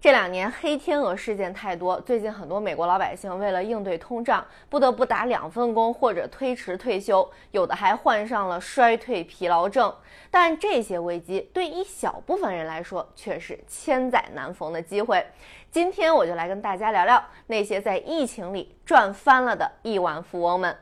[0.00, 9.94] 这两年黑天鹅事件太多，最近很多美国老百姓为了应对通胀，不得不打两份工或者推迟退休，有的还患上了衰退疲劳症。
[10.30, 15.22] 但这些危机对一小部分人来说却是千载难逢的机会。
[15.70, 20.74] 今天我就来跟大家聊聊那些在疫情里赚翻了的亿万富翁们。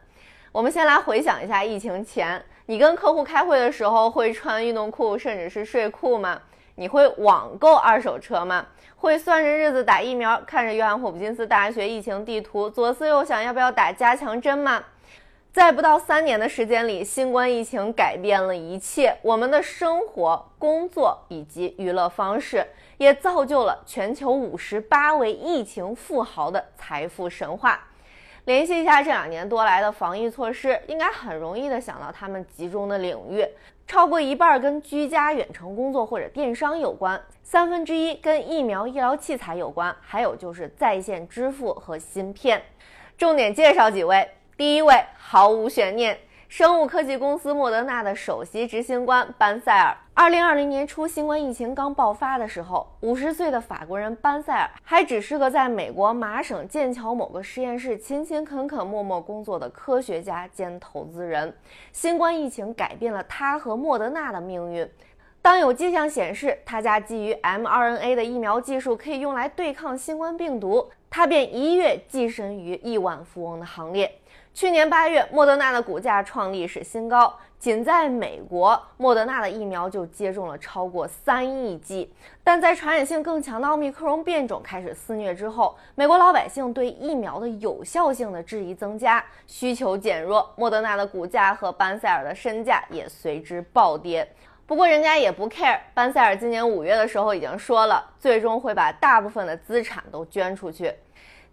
[0.53, 6.41] 我们先来回想一下疫情前，你跟客户开会的时候会穿运动裤甚至是睡裤吗？
[6.79, 8.65] 你会网购二手车吗？
[8.95, 14.85] 会算着日子打疫苗，看着约翰霍普金斯大学疫情地图，左思右想要不要打加强针吗？
[15.53, 22.65] 在不到三年的时间里，新冠疫情改变了一切，我们的生活、工作以及娱乐方式，
[22.97, 27.89] 也造就了全球五十八位疫情富豪的财富神话。
[28.49, 33.47] 联系一下这两年多来的防疫措施，应该很容易的想到他们集中的领域。
[33.87, 42.63] 超过一半跟居家远程工作或者电商有关，三分之一跟疫苗医疗器材有关，还有就是在线支付和芯片。
[43.19, 46.19] 重点介绍几位，第一位毫无悬念。
[46.49, 61.55] 生物科技公司莫德纳的首席执行官班塞尔，二零二零年初新冠疫情刚爆发的时候，五十岁的法国人班塞尔还只是个在美国麻省剑桥某个实验室勤勤恳恳、默默工作的科学家兼投资人。
[61.93, 64.91] 新冠疫情改变了他和莫德纳的命运。
[65.49, 74.13] 当有迹象显示他家基于 mRNA 的疫苗技术可以用来对抗新冠病毒，他便一跃跻身于亿万富翁的行列。
[74.53, 77.35] 去年八月，莫德纳的股价创历史新高。
[77.59, 82.13] 仅在美国，莫德纳的疫苗就接种了超过三亿剂。
[82.45, 94.29] 但在传染性更强的奥密克戎变种开始肆虐之后，美国老百姓对疫苗的有效性的质疑增加，需求减弱，莫德纳的股价和班塞尔的身价也随之暴跌。
[94.69, 100.95] 不过人家也不 care，班塞尔今年五月的时候已经说了，最终会把大部分的资产都捐出去。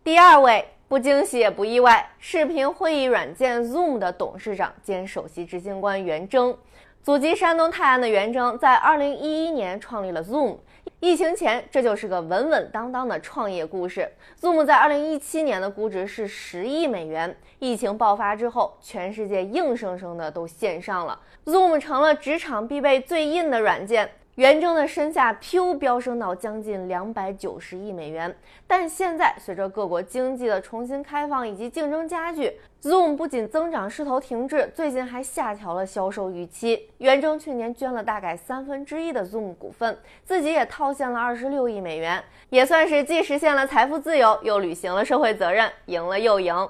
[0.03, 0.63] 第二位。
[0.87, 6.55] 不惊喜也不意外，视频会议软件 Zoom 的董事长兼首席执行官袁征，
[7.01, 10.57] 祖籍山东泰安的袁征，在2011年创立了 Zoom。
[11.05, 14.11] 疫情前，这就是个稳稳当当的创业故事。
[14.41, 17.37] Zoom 在二零一七年的估值是十亿美元。
[17.59, 24.09] 疫情爆发之后，全世界硬生生的都线上了，Zoom 成了职场必备最硬的软件。
[24.35, 28.35] 元征的身价噗飙升到将近两百九十亿美元，
[28.67, 36.89] 但现在随着各国经济的重新开放以及竞争加剧，Zoom 不仅增长势头停滞，最近还下调了销售预期。
[36.97, 46.69] 元征去年捐了大概三分之一的 Zoom 股份，自己也套现了二十六亿美元，也算是既实现了财富自由，又履行了社会责任，赢了又赢。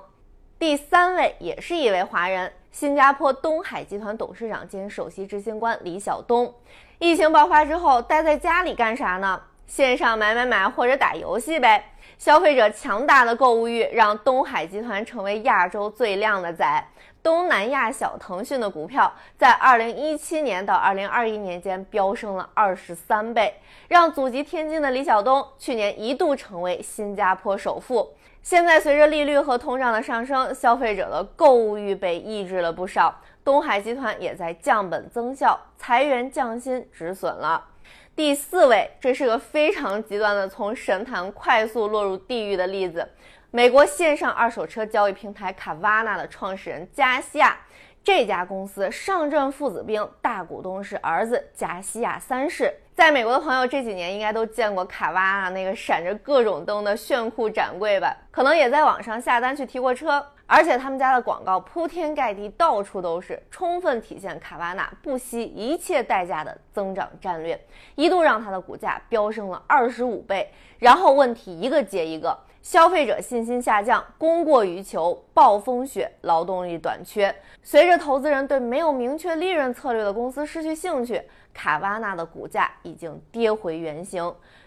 [0.65, 6.51] 第三位也是一位华人，新加坡东海集团董事长兼首席执行官李晓东。
[6.97, 9.39] 疫情爆发之后，待在家里干啥呢？
[9.67, 11.91] 线上买买买或者打游戏呗。
[12.17, 16.87] 消费者强大的购物欲让东海集团成为亚洲最靓的仔。
[17.21, 23.53] 东南亚小腾讯的股票在2017年到2021年间飙升了23倍，
[23.87, 28.13] 让祖籍天津的李晓东去年一度成为新加坡首富。
[28.43, 33.13] 现在随着利率和通胀的上升，消费者的购物欲被抑制了不少。
[33.43, 37.63] 东海集团也在降本增效，裁员降薪止损了。
[38.15, 43.05] 第四位，这是个非常极端的从神坛快速落入地狱的例子。
[43.51, 47.57] 美国线上二手车交易平台卡瓦纳的创始人加西亚，
[48.01, 52.73] 这家公司上阵父子兵，大股东是儿子加西亚三世。
[52.95, 58.15] 在美国的朋友这几年应该都见过卡瓦纳那个闪着各种灯的炫酷展柜吧？
[58.31, 60.25] 可能也在网上下单去提过车。
[60.47, 67.59] 而且他们家的广告铺天盖地，到处都是，充分体现卡瓦纳不惜一切代价的增长战略，
[67.95, 70.49] 一度让它的股价飙升了二十五倍。
[70.79, 77.35] 然后问题一个接一个，消费者信心下降，供过于求，暴风雪，劳动力短缺。
[77.63, 81.19] 随着投资人对没有明确利润策略的公司失去兴趣，
[81.55, 84.21] 卡瓦纳的股价已经跌回原形。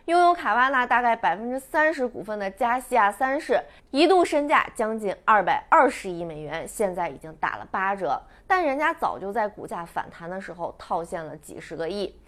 [0.07, 8.21] 拥有卡瓦纳大概百分之三十股份的加西亚三世，一度身价将近二百二十亿美元，现在已经打了八折。
[8.47, 12.19] 但人家早就在股价反弹的时候套现了几十个亿，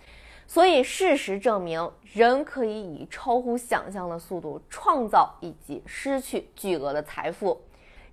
[0.46, 7.58] 所以事实证明，人可以以超乎想象的速度创造以及失去巨额的财富。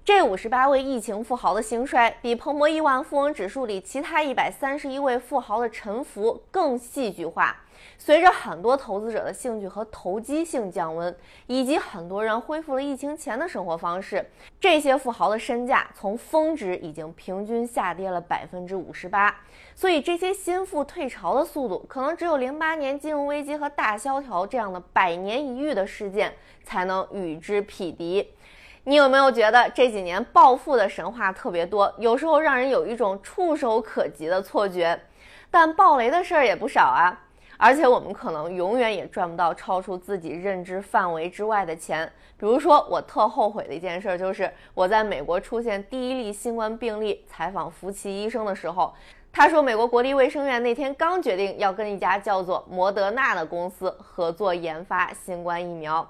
[0.08, 7.54] 这五十八位疫情富豪的兴衰，比彭博亿万富翁指数里其他一百三十一位富豪的沉浮更戏剧化。
[7.98, 11.14] 随着很多投资者的兴趣和投机性降温，
[11.48, 14.26] 以及很多人恢复了疫情前的生活方式，
[14.62, 19.42] 这些富豪的身价从峰值已经平均下跌了百分之五十八。
[19.76, 26.34] 所以，这些新富退潮的速度，可能只有零八年金融危机和大萧条这样的百年一遇的事件
[26.64, 28.30] 才能与之匹敌。
[28.88, 34.98] 你有没有觉得这几年暴富的神话特别多，有时候让人有一种触手可及的错觉？
[35.52, 37.26] 但暴雷的事儿也不少啊。
[37.58, 42.10] 而且我们可能永远也赚不到超出自己认知范围之外的钱。
[42.38, 48.94] 比如说，我特后悔的一件事就是我在美国出现第一例新冠病例，采访福奇医生的时候，
[49.34, 56.10] 他说美国国立卫生院那天刚决定要跟一家叫做摩德纳的公司合作研发新冠疫苗。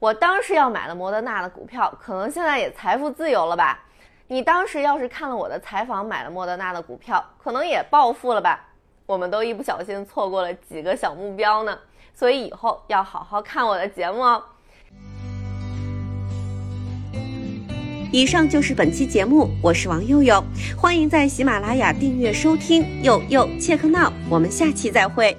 [0.00, 3.80] 我当时要买了摩德纳的股票，可能现在也财富自由了吧？
[4.28, 8.64] 你当时要是看了我的采访，买了摩德纳的股票，可能也暴富了吧？
[9.06, 11.76] 我们都一不小心错过了几个小目标呢，
[12.14, 14.42] 所以以后要好好看我的节目哦。
[18.12, 20.44] 以上就是本期节目，我是王佑佑，
[20.76, 25.36] 欢迎在喜马拉雅订阅收听，佑佑切克闹，我们下期再会。